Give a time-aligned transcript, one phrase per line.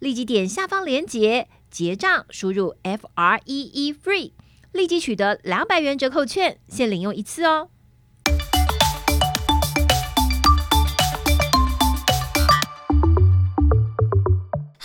[0.00, 4.32] 立即点下方链接结账，输入 F R E E FREE，
[4.72, 7.68] 立即取得两百元折扣券，限领用一次哦。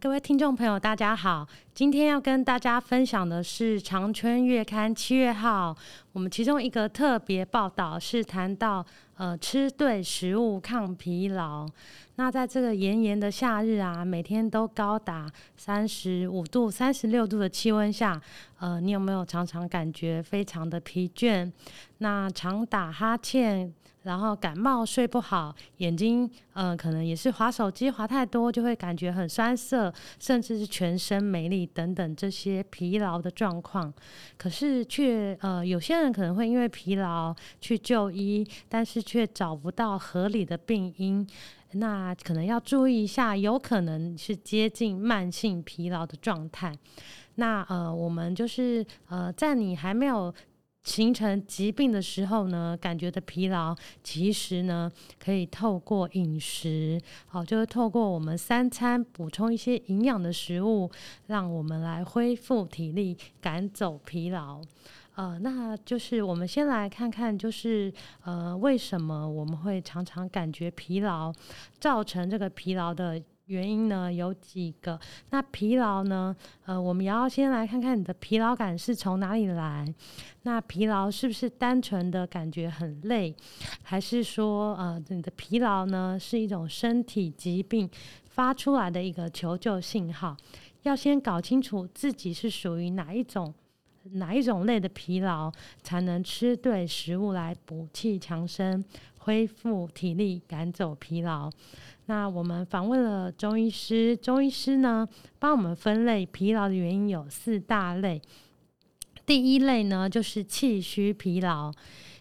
[0.00, 1.44] 各位听众朋友，大家好。
[1.74, 5.76] 今天要跟大家分享的是《长春月刊》七月号，
[6.12, 8.84] 我们其中一个特别报道是谈到，
[9.16, 11.68] 呃，吃对食物抗疲劳。
[12.14, 18.20] 那在这个炎炎的夏日啊，每天都高达三十五度、三十六度的气温下，
[18.60, 21.50] 呃，你有没有常常感觉非常的疲倦？
[21.98, 23.74] 那常打哈欠。
[24.08, 33.92] 然后感冒睡不好，眼睛嗯、呃、可能也是滑手机滑太多，就会感觉很酸涩，甚至是全身没力等等这些疲劳的状况。
[34.38, 41.28] 可是却呃有些人可能会因为疲劳去就医，但是却找不到合理的病因，
[41.72, 46.74] 那可能要注意一下，有可能是接近慢性疲劳的状态。
[47.34, 50.34] 那呃我们就是呃在你还没有。
[50.84, 60.90] 形成疾病的时候呢，感觉的疲劳，其实呢，可以透过饮食，好，就是透过我们三餐补充一些营养的食物，
[61.26, 64.62] 让我们来恢复体力，赶走疲劳。
[65.14, 71.32] 呃，那就是我们先来看看，就是呃，为什么我们会常常感觉疲劳，
[71.78, 73.22] 造成这个疲劳的。
[73.48, 74.98] 原因呢，有几个，
[75.30, 76.36] 那疲劳呢？
[76.66, 79.92] 呃，我们也要先来看看你的疲劳感是从哪里来。
[80.42, 83.34] 那疲劳是不是单纯的感觉很累，
[83.82, 87.88] 还是说呃你的疲劳呢是一种身体疾病
[88.26, 90.36] 发出来的一个求救信号？
[90.82, 93.52] 要先搞清楚自己是属于哪一种
[94.12, 95.50] 哪一种类的疲劳，
[95.82, 98.82] 才能吃对食物来补气强身，
[99.28, 101.50] 恢复体力，赶走疲劳。
[102.06, 105.06] 那我们访问了中医师，中医师呢
[105.38, 108.22] 帮我们分类疲劳的原因有四大类。
[109.26, 111.70] 第一类呢就是气虚疲劳，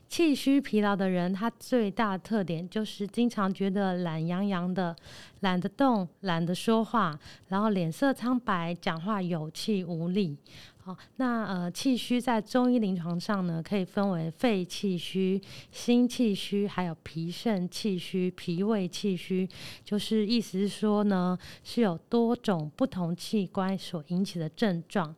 [0.10, 4.96] 气虚疲劳的人，他最大的特点就是经常觉得懒洋洋的，
[5.42, 7.20] 懒得动，懒得说话，
[7.50, 10.38] 然后脸色苍白，讲话有气无力。
[10.78, 19.48] 好，那呃，气虚在中医临床上呢，可以分为肺气虚、心气虚，还有脾肾气虚、脾胃气虚，
[19.84, 25.14] 就是意思是说呢，是有多种不同器官所引起的症状。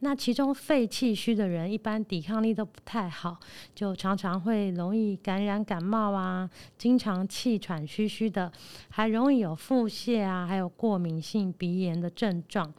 [0.00, 3.38] 那其中肺气虚的人，一般抵抗力都不太好，
[3.74, 8.50] 就常常会容易感染感冒啊，经常气喘吁吁的，
[8.88, 12.72] 还容易有腹泻啊，还有过敏性鼻炎的症状。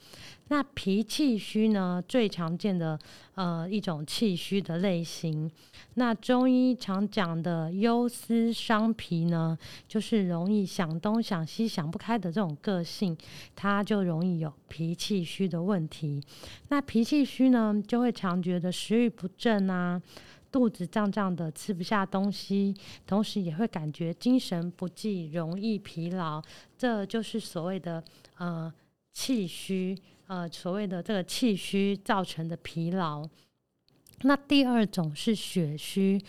[0.54, 3.00] 那脾气虚呢，最常见的
[3.34, 5.50] 呃一种气虚的类型。
[5.96, 13.18] 那中医常讲的忧思伤脾呢，就是容易想东想西想不开的这种个性，
[13.56, 16.22] 它就容易有脾气虚的问题。
[16.70, 20.00] 那脾气虚呢，就会常觉得食欲不振啊，
[20.52, 22.76] 肚子胀胀的，吃不下东西，
[23.08, 26.40] 同时也会感觉精神不济，容易疲劳。
[26.78, 28.04] 这就是所谓的
[28.38, 28.72] 呃
[29.14, 29.98] 气虚。
[30.34, 33.24] 呃，所谓的这个气虚造成的疲劳，
[34.24, 36.20] 那第二种是血虚。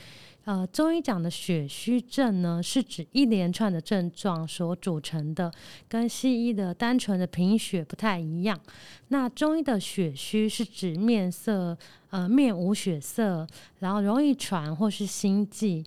[0.44, 5.50] 呃，中医讲的血虚症呢，是指一连串的症状所组成的，
[5.88, 8.60] 跟西医的单纯的贫血不太一样。
[9.08, 11.74] 那中医的血虚是指面色
[12.10, 13.46] 呃面无血色，
[13.78, 15.82] 然后容易喘或是心悸。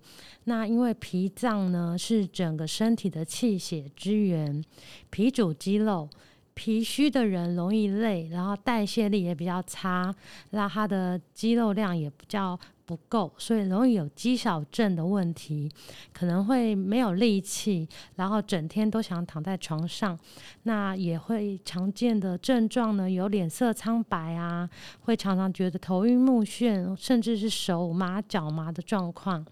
[0.45, 4.63] 那因为脾脏呢是整个身体的气血之源，
[5.11, 6.09] 脾主肌肉。
[6.57, 10.13] 脾虚的人容易累，然后代谢力也比较差，
[10.49, 15.71] 那他的肌肉量也比较不够，所以容易有肌少症的问题，
[16.11, 20.17] 可能会没有力气，然后整天都想躺在床上。
[20.63, 24.67] 那也会常见的症状呢，有脸色苍白啊，
[25.01, 29.45] 会常常觉得头晕目眩，甚至是手麻脚麻的状况。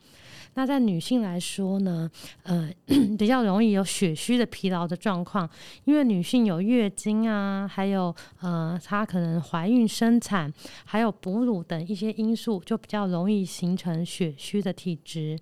[0.55, 2.09] 那在女性来说呢，
[2.43, 2.69] 呃，
[3.19, 5.49] 比较容易有血虚的疲劳的状况，
[5.83, 10.51] 因为女性有月经啊，还有呃，她可能怀孕生产，
[10.83, 15.37] 还有哺乳等一些因素，就比较容易形成血虚的体质。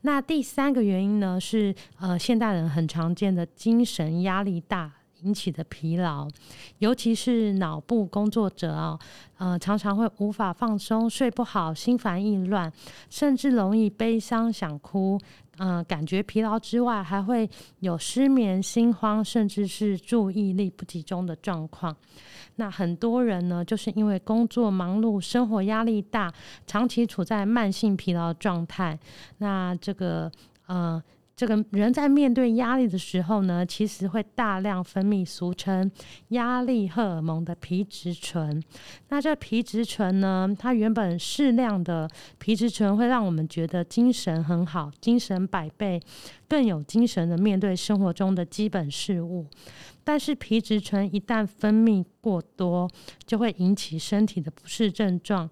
[0.00, 4.90] 那第三个原因呢，是呃，现代人很常见的精神压力大。
[5.24, 6.28] 引起的疲劳，
[6.78, 8.98] 尤其是脑部工作者啊，
[9.38, 12.70] 呃，常常会无法放松，睡不好，心烦意乱，
[13.10, 15.18] 甚至容易悲伤想哭，
[15.56, 17.48] 呃，感觉疲劳之外，还会
[17.80, 21.96] 有失眠、心慌，甚至是注意力不集中的状况。
[22.56, 26.32] 那很多人呢，就是因为工作忙碌、生活压力大，
[26.66, 28.98] 长期处在慢性疲劳状态。
[29.38, 30.30] 那这个，
[30.66, 31.02] 呃。
[31.36, 35.90] 这个人在面对压力的时候呢，其实会大量分泌俗称
[36.28, 38.62] 压力荷尔蒙的皮质醇。
[39.08, 42.08] 那这皮质醇呢，它原本适量的
[42.38, 46.00] 皮质醇会让我们觉得精神很好，精神百倍，
[46.48, 49.46] 更有精神的面对生活中的基本事物。
[50.04, 52.88] 但是皮质醇一旦分泌过多，
[53.26, 55.50] 就会引起身体的不适症状。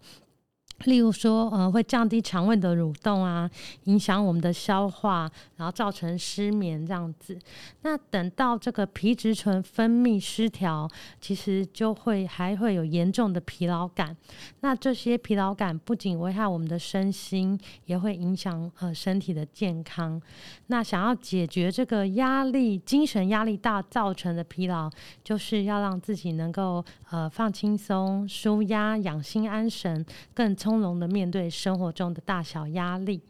[0.84, 3.50] 例如说，呃，会降低肠胃的蠕动啊，
[3.84, 7.38] 影响我们的消化，然后造成失眠这样子。
[7.82, 10.88] 那等到这个皮质醇分泌失调，
[11.20, 14.16] 其实就会还会有严重的疲劳感。
[14.60, 20.20] 那这些疲劳感不仅危害我们的身心，也会影响呃身体的健康。
[20.66, 24.90] 那想要解决这个压力、精神压力大造成的疲劳，
[25.22, 30.04] 就是要让自己能够呃放轻松、舒压、养心安神，
[30.34, 33.20] 更充从容的面对生活中的大小压力。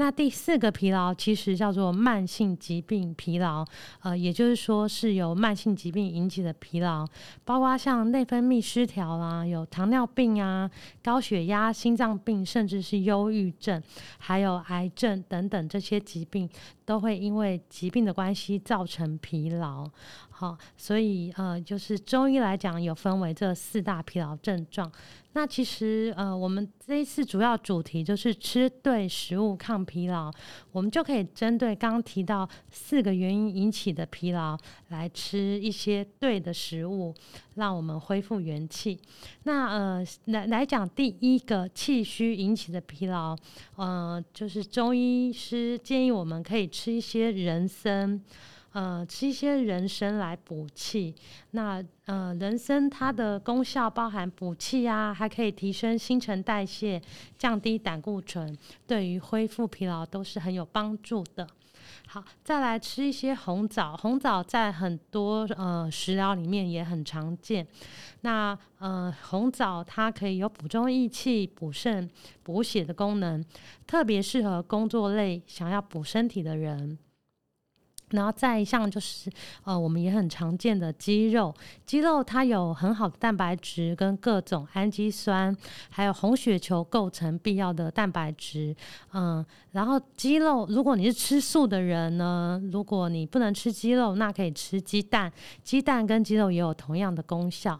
[0.00, 3.64] 那第四个疲劳其实叫做慢性疾病疲劳，
[4.00, 7.04] 呃，也就是说是由慢性疾病引起的疲劳，
[7.44, 10.70] 包括像内分泌失调啊，有糖尿病啊、
[11.02, 13.82] 高血压、心脏病，甚至是忧郁症，
[14.18, 16.48] 还有癌症等等这些疾病，
[16.84, 19.84] 都会因为疾病的关系造成疲劳。
[20.30, 24.88] 好，所以呃，就是中医来讲，有分为这四大疲劳症状。
[25.32, 30.30] 那其实呃，我们这一次主要主题就是吃对食物抗疲劳，
[30.70, 34.54] 我们就可以针对刚刚提到四个原因引起的疲劳，
[34.88, 37.14] 来吃一些对的食物，
[37.54, 39.00] 让我们恢复元气。
[39.44, 43.34] 那呃，来来讲第一个气虚引起的疲劳，
[43.76, 48.20] 呃，就是中医师建议我们可以吃一些人参。
[48.72, 51.14] 呃，吃一些人参来补气。
[51.52, 57.00] 那呃，人参它的功效包含补气啊，还可以提升新陈代谢，
[57.38, 58.56] 降低胆固醇，
[58.86, 61.46] 对于恢复疲劳都是很有帮助的。
[62.06, 63.96] 好，再来吃一些红枣。
[63.96, 67.66] 红枣在很多呃食疗里面也很常见。
[68.20, 72.08] 那呃，红枣它可以有补中益气、补肾、
[72.42, 73.42] 补血的功能，
[73.86, 76.98] 特别适合工作累、想要补身体的人。
[78.10, 79.30] 然后再一项就是，
[79.64, 85.56] 呃，我们也很常见的鸡肉，鸡肉它有很好的蛋白质跟各种氨基酸，
[85.90, 88.74] 还有红血球构成必要的蛋白质，
[89.12, 95.32] 嗯，然后鸡肉，如果你是吃素的人呢，如果你不能吃鸡肉，那可以吃鸡蛋，
[95.62, 97.78] 鸡蛋跟鸡肉也有同样的功效。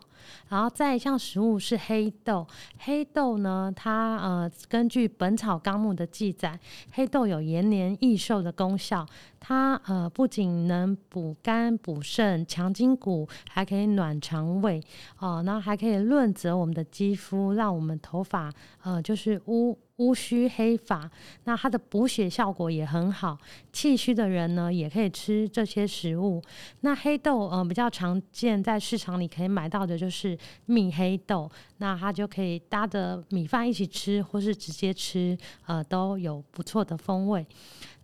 [0.49, 2.47] 然后再一项食物是黑豆，
[2.79, 6.59] 黑豆呢，它呃根据《本草纲目》的记载，
[6.93, 9.07] 黑豆有延年益寿的功效。
[9.41, 14.83] 它呃不仅能补肝补肾、强筋骨，还可以暖肠胃
[15.19, 19.79] 哦，那、呃、还可以润泽我们的肌肤，让我们头发呃就是乌。
[19.99, 21.11] 乌须黑发，
[21.45, 23.38] 那它的补血效果也很好。
[23.73, 26.43] 气虚的人呢，也可以吃这些食物。
[26.81, 35.37] 那黑豆，呃，比较常见在市场里可以买到的就是蜜黑豆，那它就可以搭着米饭一起吃，或是直接吃，
[35.67, 37.45] 呃，都有不错的风味。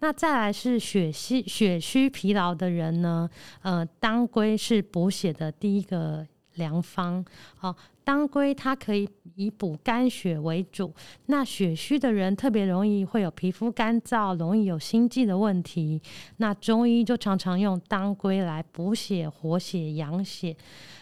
[0.00, 3.28] 那再来是血虚血虚疲劳的人呢，
[3.62, 7.24] 呃，当归是补血的第一个良方。
[7.56, 9.08] 好、当归它可以。
[9.36, 10.94] 以补肝血为主，
[11.26, 16.00] 那血虚的人特别容易会有皮肤干燥，容易有心悸的问题。
[16.36, 20.56] 那中医就常常用当归来补血、活血、养血。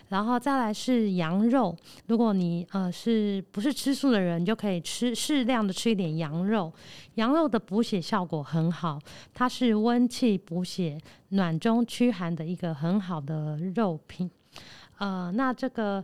[0.09, 6.73] 然后再来是羊肉，如果你呃是不是吃素的人，就可以吃适量的吃一点羊肉。
[7.16, 8.99] 羊肉的补血效果很好，
[9.35, 10.97] 它是温气补血、
[11.28, 14.30] 暖中驱寒的一个很好的肉品。
[15.02, 16.02] 呃，那这个。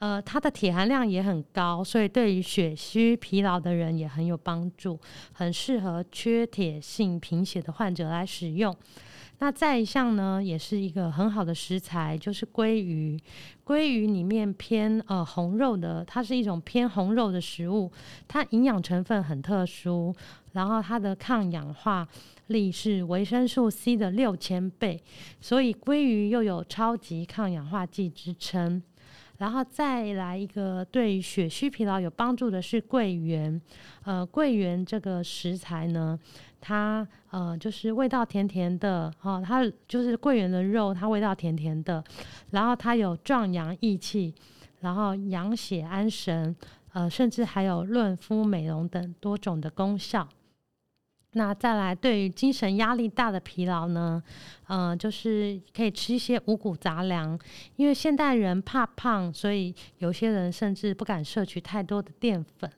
[0.00, 5.00] 呃，它的铁含量也很高，所以对于血虚疲劳的人也很有帮助，
[5.32, 8.76] 很适合缺铁性贫血的患者来使用。
[9.40, 13.18] 那再一项呢，也是一个很好的食材，就是鲑鱼。
[13.64, 17.90] 鲑鱼里面偏呃红肉的，它是一种偏红肉的食物，
[18.28, 20.14] 它营养成分很特殊，
[20.52, 22.06] 然后它的抗氧化
[22.46, 25.02] 力是维生素 C 的六千倍，
[25.40, 28.82] 所以鲑鱼又有超级抗氧化剂之称。
[29.38, 33.60] 然后再来一个对于血虚疲劳有帮助的是桂圆，
[34.04, 36.16] 呃，桂圆这个食材呢，
[36.66, 42.02] 它呃就是味道甜甜的，哈，它就是桂圆的肉，它味道甜甜的，
[42.52, 44.34] 然后它有壮阳益气，
[44.80, 46.56] 然后养血安神，
[46.94, 50.26] 呃，甚至还有润肤美容等多种的功效。
[51.34, 54.22] 那再来，对于精神压力大的疲劳呢，
[54.68, 57.38] 嗯、呃，就是可以吃一些五谷杂粮，
[57.76, 62.70] 因为现代人怕胖，所以有些人甚至不敢摄取太多的淀粉。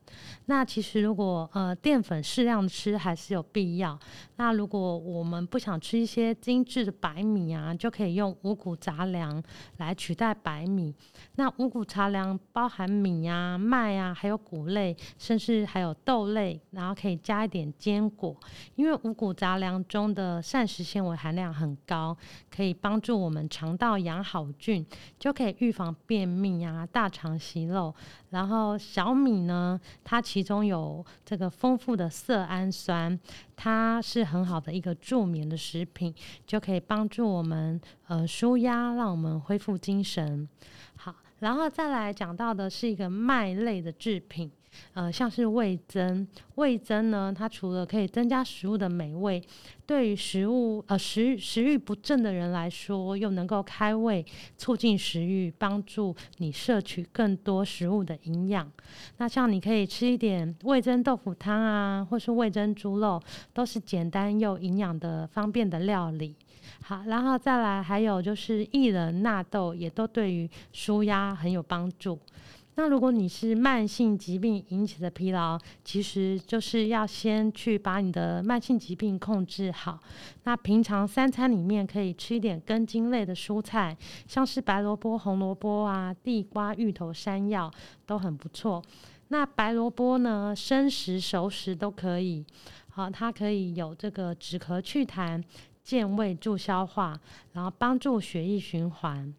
[0.47, 3.99] 那其实如果呃淀粉适量吃还是有必要。
[4.37, 9.43] 那如果我们不想吃一些精致的白米啊，就可以用五谷杂粮
[9.77, 10.95] 来取代白米。
[11.35, 18.35] 那五谷杂粮包含米啊、麦啊，还有谷类，甚至还有豆类，然后可以加一点坚果。
[18.75, 22.17] 因为五谷杂粮中的膳食纤维含量很高，
[22.55, 24.85] 可以帮助我们肠道养好菌，
[25.19, 27.95] 就可以预防便秘啊、大肠息肉。
[28.31, 33.19] 然后小米呢，它其中有这个丰富的色氨酸，
[33.55, 36.15] 它是很好的一个助眠的食品，
[36.47, 40.49] 就可以帮助我们呃舒压，让我们恢复精神。
[40.97, 44.51] 好，然后再来讲到的是一个麦类的制品。
[44.95, 49.43] 呃，像是味增，味增呢，它除了可以增加食物的美味，
[49.87, 54.25] 对于食物呃食食欲不振的人来说，又能够开胃，
[54.57, 58.71] 促进食欲，帮助你摄取更多食物的营养。
[59.19, 66.35] 那像你可以吃一点味增豆腐汤啊，或是味增猪肉，都是简单又营养的方便的料理。
[66.83, 72.19] 好，然后再来还有就是薏仁纳豆，也都对于舒压很有帮助。
[72.79, 79.99] 那如果你是慢性疾病引起的疲劳，其实就是要先去把你的慢性疾病控制好。
[80.45, 87.71] 那平常三餐里面可以吃一点根茎类的蔬菜，像是白萝卜、红萝卜啊、地瓜、芋头、山药
[88.05, 88.83] 都很不错。
[89.29, 92.45] 那白萝卜呢，生食、熟食都可以。
[92.91, 95.43] 好，它可以有这个止咳祛痰、
[95.83, 97.19] 健胃助消化，
[97.55, 99.35] 然后帮助血液循环。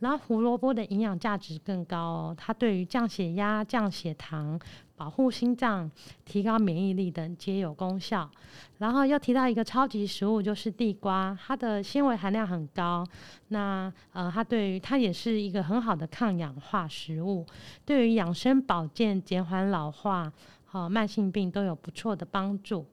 [0.00, 4.58] 然后胡萝卜的营养价值更高哦，它对于降血压、降血糖、
[4.96, 5.90] 保护心脏、
[6.24, 8.30] 提高免疫力等皆有功效。
[8.78, 13.04] 然后又提到一个超级食物，就是地瓜，它的纤维含量很高。
[13.48, 17.44] 那呃，它对于它也是一个很好的抗氧化食物，
[17.84, 20.32] 对于养生保健、减缓老化、
[20.64, 22.86] 和、慢性病都有不错的帮助。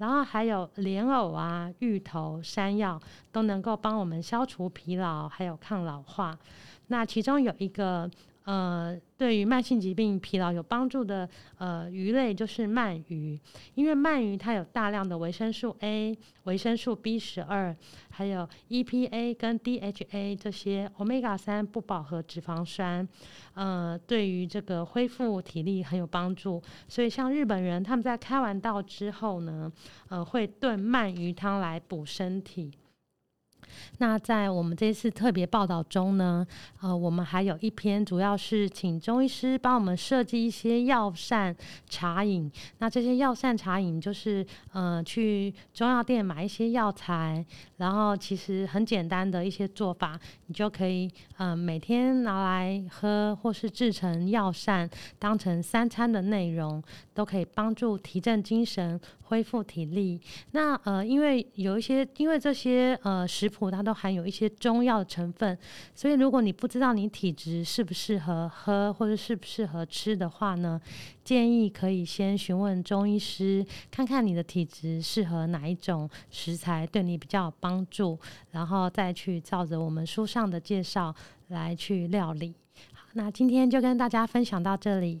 [0.00, 6.36] 然后还有莲藕啊、芋头、山药都能够帮我们消除疲劳，还有抗老化。
[6.88, 8.10] 那其中有一个。
[8.50, 11.28] 呃，对于慢性疾病疲劳有帮助的
[11.58, 13.38] 呃鱼类就是鳗鱼，
[13.76, 17.76] 因为鳗鱼它有大量的维生素 A、维生素 B 十二，
[18.10, 23.08] 还有 EPA 跟 DHA 这些 Omega 三不饱和脂肪酸，
[23.54, 26.60] 呃，对于这个恢复体力很有帮助。
[26.88, 29.70] 所以像日本人他们在开完刀之后呢，
[30.08, 32.72] 呃，会炖鳗鱼汤来补身体。
[33.98, 36.46] 那在我们这次特别报道中呢，
[36.80, 41.54] 呃，我们还有一篇，主要是请中医师帮我们设计一些药膳
[41.88, 42.50] 茶饮。
[42.78, 47.44] 那这些药膳茶饮就是，呃，去中药店买一些药材，
[47.76, 59.00] 然后其实很简单的一些做法，你就可以，呃，每天拿来喝，或是制成药膳，当成三餐的内容，都可以帮助提振精神。
[59.30, 65.58] 恢复体力，那呃，因为有一些，因为这些呃食谱它都含有一些中药成分，
[65.92, 70.80] 所以如果你不知道你体质适不适合喝或者适不适合吃的话呢，
[71.24, 78.16] 建议可以先询问中医师，看看你的体质适合哪一种食材对你比较有帮助，
[78.52, 81.12] 然后再去照着我们书上的介绍
[81.48, 82.54] 来去料理。
[82.94, 85.20] 好，那今天就跟大家分享到这里。